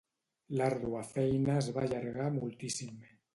[0.61, 2.99] L'àrdua feina es va allargar moltíssim.